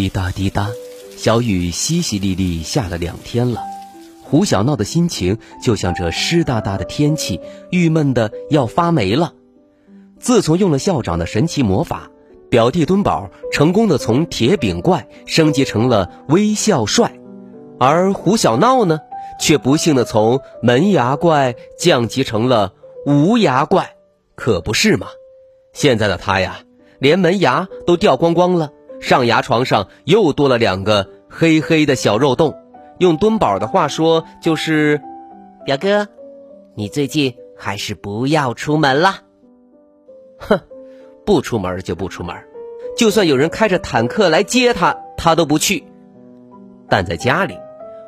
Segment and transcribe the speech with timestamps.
[0.00, 0.70] 滴答滴答，
[1.14, 3.60] 小雨淅淅沥沥下了两天了。
[4.22, 7.38] 胡小闹的心情就像这湿哒哒的天气，
[7.70, 9.34] 郁闷的要发霉了。
[10.18, 12.10] 自从用了校长的神奇魔法，
[12.48, 17.12] 表弟墩宝成功的从铁饼怪升级成了微笑帅，
[17.78, 19.00] 而胡小闹呢，
[19.38, 22.72] 却不幸的从门牙怪降级成了
[23.04, 23.96] 无牙怪，
[24.34, 25.08] 可不是嘛？
[25.74, 26.60] 现在的他呀，
[26.98, 28.72] 连门牙都掉光光了。
[29.00, 32.54] 上牙床上又多了两个黑黑的小肉洞，
[32.98, 35.00] 用墩宝的话说就是：
[35.64, 36.06] 表哥，
[36.76, 39.22] 你最近还是不要出门了。
[40.38, 40.60] 哼，
[41.24, 42.36] 不出门就不出门，
[42.96, 45.84] 就算有人开着坦克来接他，他都不去。
[46.88, 47.56] 但在家里，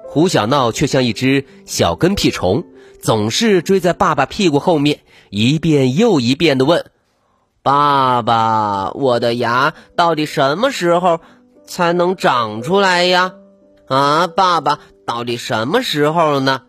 [0.07, 2.65] 胡小闹却像一只小跟屁虫，
[3.01, 6.92] 总是追在爸爸屁股后面，一遍又一遍的问。
[7.65, 11.21] 爸爸，我的牙到底什么时候
[11.65, 13.35] 才能长出来呀？
[13.87, 16.63] 啊，爸爸，到底什么时候呢？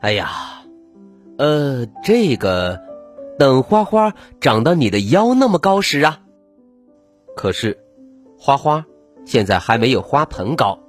[0.00, 0.64] 哎呀，
[1.38, 2.80] 呃，这个，
[3.38, 6.18] 等花花长到你的腰那么高时啊。
[7.36, 7.78] 可是，
[8.36, 8.84] 花花
[9.24, 10.80] 现在还没有花盆高，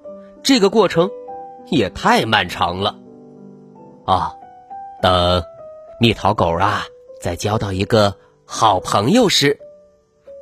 [0.42, 1.12] 这个过程
[1.68, 2.96] 也太漫长了。
[4.08, 4.34] 啊，
[5.00, 5.44] 等
[6.00, 6.82] 蜜桃狗啊
[7.22, 8.16] 再交到一个。
[8.54, 9.58] 好朋友时，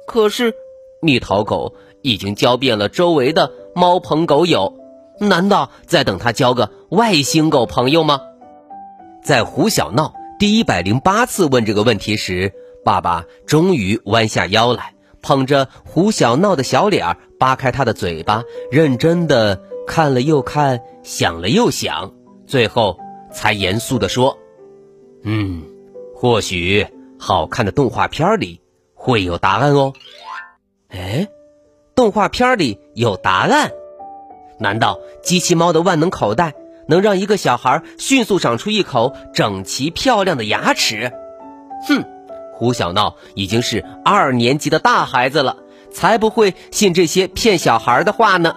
[0.08, 0.56] 可是
[1.00, 4.74] 蜜桃狗已经交遍了周围的猫朋狗友，
[5.20, 8.20] 难道再等它交个外星狗朋友吗？
[9.24, 12.52] 在胡小闹第一百零八次问这个问题时，
[12.84, 22.12] 爸爸终于弯下腰来，捧着胡小闹的小脸，扒开他的嘴巴，认真的看了又看，想了又想，
[22.48, 22.98] 最后
[23.32, 24.36] 才严肃的说
[25.22, 25.62] ：“嗯，
[26.16, 26.88] 或许。”
[27.20, 28.62] 好看的动画片里
[28.96, 29.94] 会有答案哦。
[30.88, 31.28] 哎，
[31.94, 33.72] 动画片里有答案？
[34.58, 36.54] 难道机器猫的万能口袋
[36.88, 41.12] 能让一个小孩迅速长出一口整齐漂亮的牙齿？
[41.88, 42.04] 哼，
[42.54, 45.58] 胡小闹已经是二年级的大孩子了，
[45.92, 48.56] 才不会信这些骗小孩的话呢。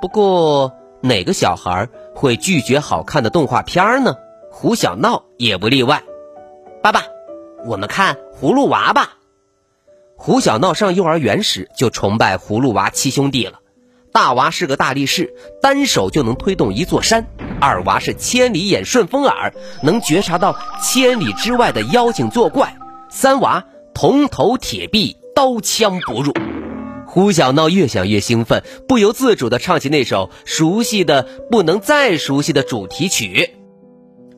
[0.00, 4.16] 不过，哪个小孩会拒绝好看的动画片呢？
[4.50, 6.02] 胡小闹也不例外。
[6.82, 7.11] 爸爸。
[7.64, 9.18] 我们看葫芦娃吧。
[10.16, 13.60] 胡小闹上幼儿园时就崇拜葫芦娃七兄弟了。
[14.12, 17.22] 大娃是个大力士，单手就能推动一座山；
[17.60, 22.76] 二娃是千里眼顺风耳，能觉察到千里之外的妖精作怪；
[23.10, 26.32] 三娃铜头铁臂，刀枪不入。
[27.06, 33.54] 胡小闹越想越兴奋，不由自主地唱起那首熟悉的不能再熟悉的主题曲：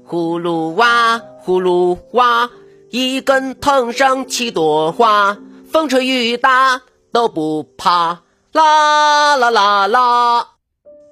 [0.06, 2.48] 葫芦娃，葫芦娃。
[2.97, 5.37] 一根藤上七朵花，
[5.69, 8.21] 风吹雨打都不怕。
[8.53, 10.47] 啦啦啦啦！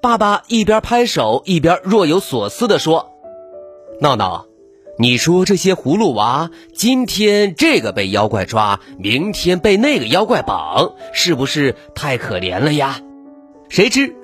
[0.01, 3.11] 爸爸一边拍手一边若有所思地说
[4.01, 4.47] ：“闹闹，
[4.97, 13.01] 你说这些葫芦娃今天这个被妖怪抓，明天被那个妖怪绑，是不是太可怜了呀？”
[13.69, 14.15] 谁知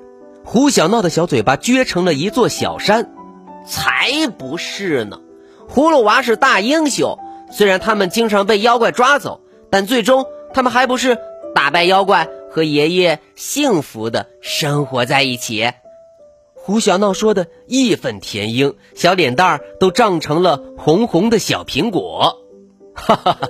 [0.45, 3.11] 胡小闹的小嘴巴撅成了一座小山。
[3.67, 5.19] 才不是呢！
[5.69, 7.19] 葫芦娃是大英雄。
[7.51, 11.17] 虽然他们经常被妖怪抓走，但最终他们还不是
[11.53, 15.71] 打败妖怪，和爷爷幸福的生活在一起。
[16.53, 22.37] 胡小闹说的义愤填膺，小脸蛋儿都涨成了红红的小苹果。
[22.93, 23.49] 哈哈哈！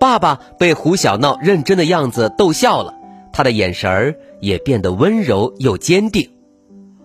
[0.00, 2.94] 爸爸被胡小闹认真的样子逗笑了，
[3.32, 6.28] 他的眼神儿也变得温柔又坚定。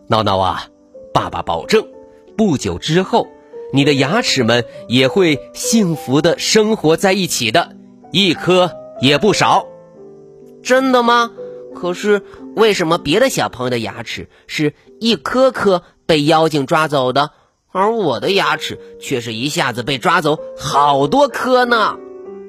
[0.08, 0.68] 闹闹啊，
[1.14, 1.86] 爸爸保证，
[2.38, 3.28] 不久之后。
[3.74, 7.76] 你的牙齿们也会幸福的生活在一起的，
[8.12, 8.72] 一颗
[9.02, 9.66] 也不少。
[10.64, 11.32] 真的吗？
[11.76, 12.24] 可是
[12.56, 17.32] 为什么别的小朋友的牙齿是一颗颗被妖精抓走的，
[17.72, 21.98] 而我的牙齿却是一下子被抓走好多颗呢？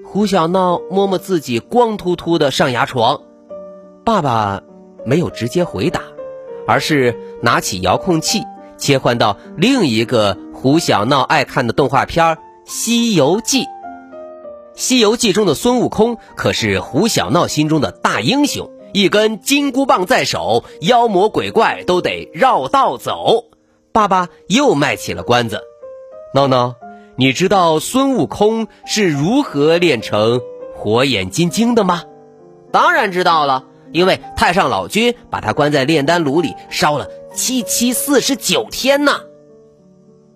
[0.04, 3.22] 胡小闹摸摸自己光秃秃的上牙床，
[4.04, 4.62] 爸爸
[5.04, 6.00] 没有直接回答，
[6.69, 8.42] 而是拿起遥控器
[8.78, 10.38] 切换到另一个。
[10.66, 12.26] 胡小闹爱看的动画片
[12.64, 13.60] 《西游记》，
[14.74, 23.44] 《西游记》中的孙悟空可是胡小闹心中的大英雄，一根金箍棒在手，妖魔鬼怪都得绕道走。
[23.92, 25.60] 爸爸又卖起了关子，
[26.34, 26.74] 闹闹，
[27.14, 30.40] 你知道孙悟空是如何练成
[30.74, 32.02] 火眼金睛的吗？
[32.72, 39.12] 当然知道了，因为太上老君把他关在炼丹炉里烧了七七四十九天呢。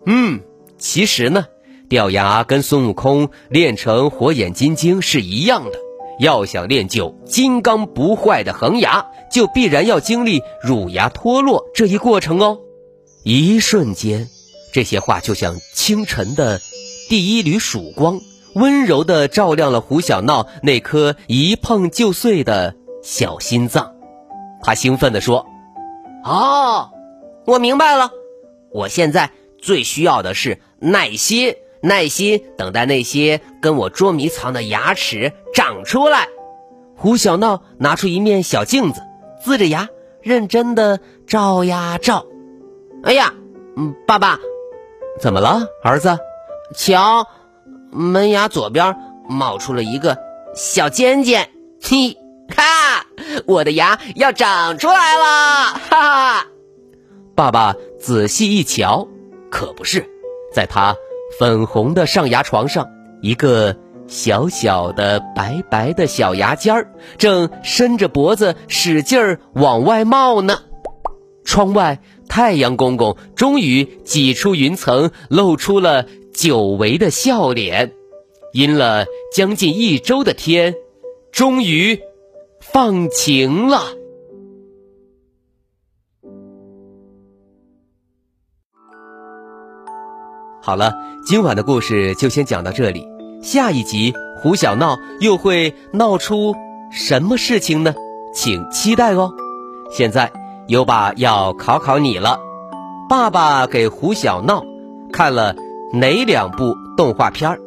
[0.06, 0.40] 嗯，
[0.78, 1.46] 其实呢。
[1.88, 5.72] 掉牙跟孙悟空练成火眼金睛是一样的，
[6.20, 12.60] 要想练就金刚不坏的恒牙，就必然要经历乳牙脱落这一过程哦。
[13.24, 14.28] 一瞬间，
[14.72, 16.60] 这些话就像清晨的
[17.08, 18.20] 第一缕曙光，
[18.54, 23.94] 温柔地照亮了胡小闹那颗一碰就碎的小心脏。
[24.62, 25.44] 他兴奋地说
[26.24, 26.90] ：“哦，
[27.46, 28.12] 我明白了，
[28.70, 29.32] 我现在
[29.62, 36.28] 最需要的是耐心。”耐心等待那些跟我捉迷藏的牙齿长出来。
[36.94, 39.00] 胡小闹拿出一面小镜子，
[39.42, 39.88] 呲着牙，
[40.20, 42.26] 认真的照呀照。
[43.02, 43.32] 哎呀，
[43.78, 44.38] 嗯，爸爸，
[45.18, 46.18] 怎么了，儿子？
[46.76, 47.26] 瞧，
[47.90, 48.94] 门牙左边
[49.26, 50.18] 冒出了一个
[50.54, 51.48] 小尖尖。
[51.82, 52.14] 嘿，
[52.54, 53.06] 哈，
[53.46, 55.80] 我的牙要长出来了！
[55.88, 56.46] 哈哈。
[57.34, 59.08] 爸爸仔细一瞧，
[59.60, 60.08] 可不是，
[60.54, 60.96] 在他。
[61.38, 62.88] 粉红的上牙床上，
[63.20, 63.76] 一个
[64.06, 70.62] 小小的白白的小牙尖儿正伸着脖子使劲儿往外冒呢。
[71.44, 77.92] 窗外，太阳公公终于挤出云层，露出了久违的笑脸。
[78.54, 79.04] 阴了
[79.36, 80.74] 将近一周的天，
[81.32, 82.00] 终于
[82.62, 83.82] 放晴了。
[90.62, 90.92] 好了，
[91.24, 93.08] 今晚的故事就先讲到这里。
[93.42, 94.12] 下一集
[94.42, 96.54] 胡小闹又会闹出
[96.92, 97.94] 什么事情呢？
[98.34, 99.32] 请期待哦。
[99.90, 100.30] 现在
[100.68, 102.38] 优爸要考考你了，
[103.08, 104.62] 爸爸给胡小闹
[105.10, 105.56] 看了
[105.94, 107.58] 哪两部动画片儿？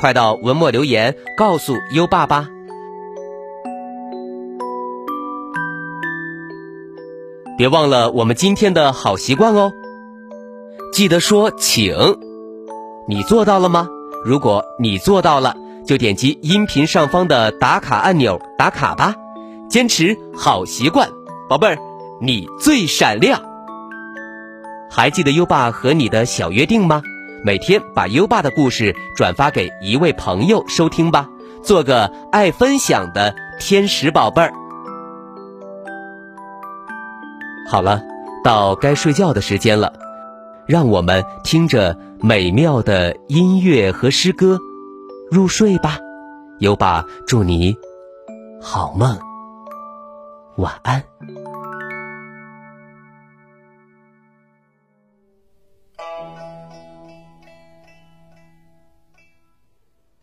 [0.00, 2.48] 快到文末留言告诉优爸吧。
[7.58, 9.70] 别忘了我们今天的好习惯哦，
[10.94, 11.94] 记得说请。
[13.08, 13.88] 你做到了吗？
[14.22, 15.56] 如果你做到了，
[15.86, 19.14] 就点击音频上方的打卡按钮打卡吧。
[19.70, 21.08] 坚持好习惯，
[21.48, 21.78] 宝贝儿，
[22.20, 23.40] 你最闪亮。
[24.90, 27.00] 还记得优爸和你的小约定吗？
[27.42, 31.30] 每天把优爸的故事转发给一位朋友收听吧，
[31.62, 34.52] 做个爱分享的天使宝贝儿。
[37.70, 38.02] 好了，
[38.44, 39.94] 到该睡觉的时间了，
[40.66, 41.96] 让我们听着。
[42.20, 44.58] 美妙的音乐和诗歌，
[45.30, 45.98] 入睡吧，
[46.58, 47.76] 优爸祝你
[48.60, 49.16] 好梦，
[50.56, 51.04] 晚安。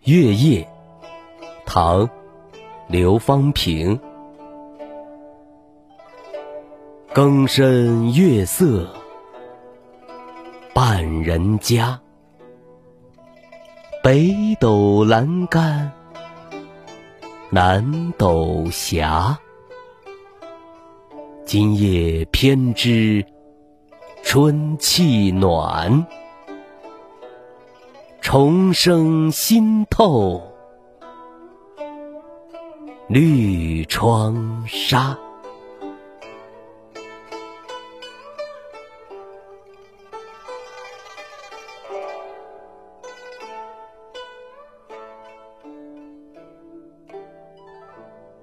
[0.03, 0.67] 月夜，
[1.65, 2.09] 唐，
[2.89, 3.99] 刘方平。
[7.13, 9.04] 更深月色。
[10.75, 11.97] 半人家，
[14.03, 15.89] 北斗阑干，
[17.49, 19.07] 南斗斜。
[21.45, 23.25] 今夜偏知
[24.21, 26.05] 春气暖，
[28.19, 30.43] 虫声新透
[33.07, 35.17] 绿窗纱。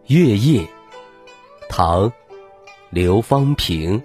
[0.09, 0.67] 月夜，
[1.69, 2.13] 唐，
[2.91, 4.03] 刘方平。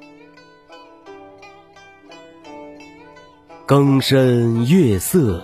[3.66, 5.44] 更深月色，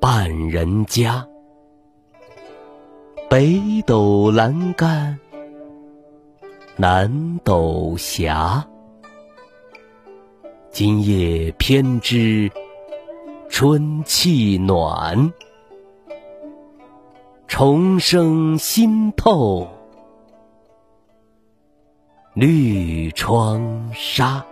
[0.00, 1.26] 半人家。
[3.28, 5.18] 北斗阑干，
[6.76, 8.32] 南斗斜。
[10.70, 12.50] 今夜偏知
[13.48, 15.32] 春气暖。
[17.50, 19.68] 重生，心透
[22.32, 24.46] 绿窗纱。